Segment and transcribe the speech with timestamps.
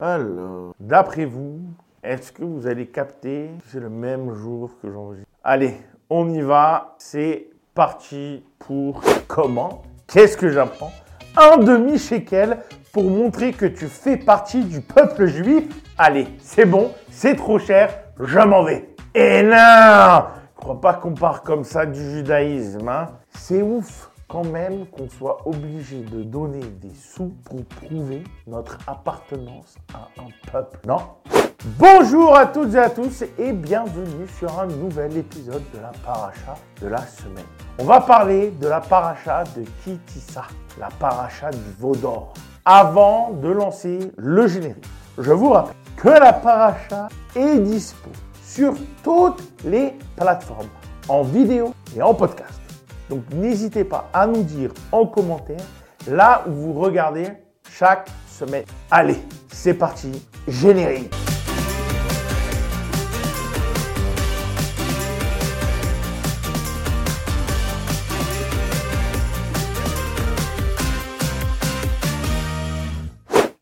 [0.00, 1.60] Alors, d'après vous,
[2.02, 5.30] est-ce que vous allez capter c'est le même jour que j'enregistre?
[5.44, 5.76] Allez,
[6.10, 6.96] on y va.
[6.98, 9.82] C'est parti pour comment?
[10.08, 10.90] Qu'est-ce que j'apprends?
[11.36, 12.58] Un demi-shekel
[12.92, 15.64] pour montrer que tu fais partie du peuple juif.
[15.96, 18.96] Allez, c'est bon, c'est trop cher, je m'en vais.
[19.14, 20.24] Et non!
[20.56, 23.10] Crois pas qu'on part comme ça du judaïsme, hein.
[23.30, 29.76] C'est ouf quand même qu'on soit obligé de donner des sous pour prouver notre appartenance
[29.94, 30.80] à un peuple.
[30.88, 30.98] Non?
[31.78, 36.56] Bonjour à toutes et à tous et bienvenue sur un nouvel épisode de la paracha
[36.82, 37.44] de la semaine.
[37.78, 40.42] On va parler de la paracha de Kitissa,
[40.80, 42.34] la paracha du veau d'or.
[42.64, 44.84] Avant de lancer le générique,
[45.16, 47.06] je vous rappelle que la paracha
[47.36, 48.10] est dispo
[48.42, 50.66] sur toutes les plateformes,
[51.08, 52.63] en vidéo et en podcast.
[53.10, 55.64] Donc n'hésitez pas à nous dire en commentaire
[56.08, 57.28] là où vous regardez
[57.70, 58.64] chaque semaine.
[58.90, 59.18] Allez,
[59.52, 61.14] c'est parti, générique.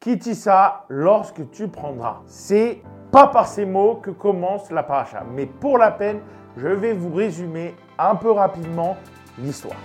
[0.00, 2.22] Kitissa, lorsque tu prendras?
[2.26, 6.20] C'est pas par ces mots que commence la paracha, mais pour la peine,
[6.56, 8.96] je vais vous résumer un peu rapidement
[9.38, 9.76] l'histoire.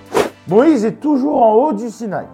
[0.48, 2.26] Moïse est toujours en haut du Sinaï.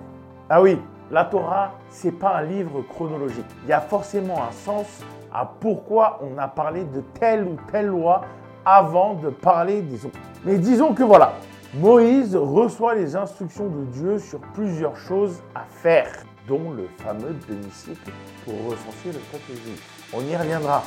[0.50, 0.78] Ah oui,
[1.12, 3.46] la Torah, c'est pas un livre chronologique.
[3.64, 4.88] Il y a forcément un sens
[5.34, 8.22] à pourquoi on a parlé de telle ou telle loi
[8.66, 10.20] avant de parler des autres.
[10.46, 11.34] Mais disons que voilà,
[11.76, 16.12] Moïse reçoit les instructions de Dieu sur plusieurs choses à faire,
[16.48, 18.12] dont le fameux demi-cycle
[18.46, 20.03] pour recenser le peuple juif.
[20.16, 20.84] On y reviendra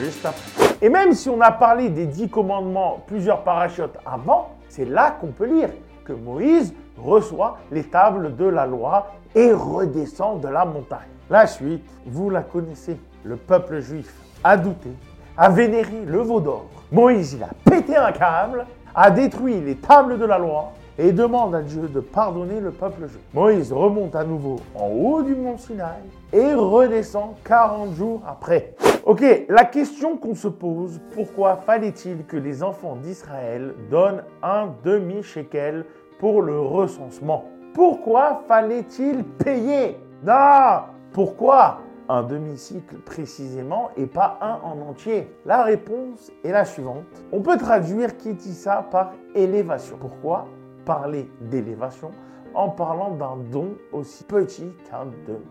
[0.00, 0.76] juste après.
[0.80, 5.28] Et même si on a parlé des dix commandements, plusieurs parachutes avant, c'est là qu'on
[5.28, 5.68] peut lire
[6.04, 11.08] que Moïse reçoit les tables de la loi et redescend de la montagne.
[11.28, 12.98] La suite, vous la connaissez.
[13.22, 14.90] Le peuple juif a douté,
[15.36, 16.66] a vénéré le veau d'or.
[16.90, 18.64] Moïse, il a pété un câble,
[18.94, 23.06] a détruit les tables de la loi et demande à Dieu de pardonner le peuple
[23.06, 23.22] juif.
[23.32, 26.02] Moïse remonte à nouveau en haut du mont Sinaï
[26.32, 28.74] et redescend 40 jours après.
[29.06, 35.86] Ok, la question qu'on se pose, pourquoi fallait-il que les enfants d'Israël donnent un demi-shekel
[36.18, 37.44] pour le recensement?
[37.72, 39.96] Pourquoi fallait-il payer?
[40.22, 40.82] Non
[41.12, 41.78] Pourquoi
[42.10, 45.34] un demi-cycle précisément et pas un en entier?
[45.46, 47.06] La réponse est la suivante.
[47.32, 49.96] On peut traduire Kitissa par élévation.
[49.98, 50.46] Pourquoi?
[50.90, 52.10] Parler d'élévation
[52.52, 55.44] en parlant d'un don aussi petit qu'un demi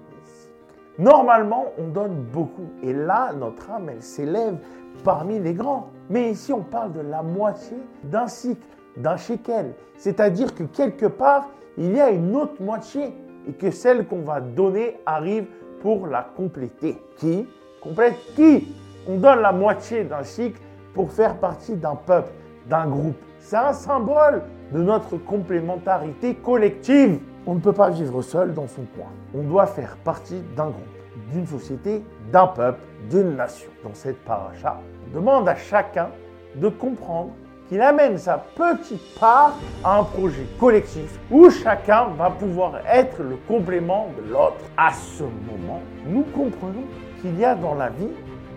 [0.97, 2.67] Normalement, on donne beaucoup.
[2.83, 4.57] Et là, notre âme, elle s'élève
[5.05, 5.91] parmi les grands.
[6.09, 8.67] Mais ici, on parle de la moitié d'un cycle,
[8.97, 9.75] d'un shekel.
[9.95, 11.47] C'est-à-dire que quelque part,
[11.77, 13.13] il y a une autre moitié
[13.47, 15.45] et que celle qu'on va donner arrive
[15.81, 17.01] pour la compléter.
[17.15, 17.47] Qui
[17.81, 18.75] complète qui?
[19.07, 20.59] On donne la moitié d'un cycle
[20.93, 22.33] pour faire partie d'un peuple,
[22.67, 23.15] d'un groupe.
[23.39, 27.19] C'est un symbole de notre complémentarité collective.
[27.45, 29.09] On ne peut pas vivre seul dans son coin.
[29.33, 33.69] On doit faire partie d'un groupe, d'une société, d'un peuple, d'une nation.
[33.83, 36.09] Dans cette paracha, on demande à chacun
[36.55, 37.31] de comprendre
[37.67, 39.53] qu'il amène sa petite part
[39.83, 44.65] à un projet collectif où chacun va pouvoir être le complément de l'autre.
[44.75, 46.83] À ce moment, nous comprenons
[47.21, 48.09] qu'il y a dans la vie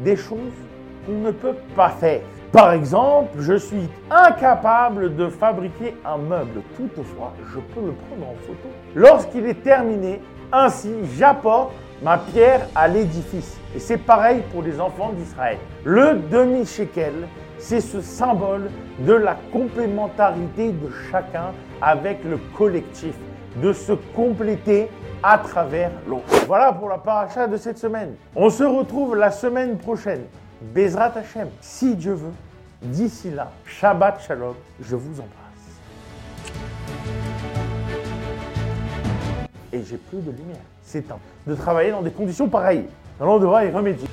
[0.03, 0.39] des choses
[1.05, 2.23] qu'on ne peut pas faire.
[2.53, 6.61] Par exemple, je suis incapable de fabriquer un meuble.
[6.77, 8.69] Toutefois, je peux le prendre en photo.
[8.95, 10.21] Lorsqu'il est terminé,
[10.53, 13.59] ainsi j'apporte ma pierre à l'édifice.
[13.75, 15.57] Et c'est pareil pour les enfants d'Israël.
[15.85, 17.15] Le demi-shekel,
[17.57, 23.15] c'est ce symbole de la complémentarité de chacun avec le collectif,
[23.63, 24.91] de se compléter
[25.23, 26.45] à travers l'autre.
[26.47, 28.15] Voilà pour la paracha de cette semaine.
[28.37, 30.25] On se retrouve la semaine prochaine.
[30.63, 32.33] Bezrat Hashem, si Dieu veut.
[32.83, 35.33] D'ici là, Shabbat Shalom, je vous embrasse.
[39.73, 40.57] Et j'ai plus de lumière.
[40.83, 42.87] C'est temps de travailler dans des conditions pareilles.
[43.21, 44.09] Alors on devra y remédier.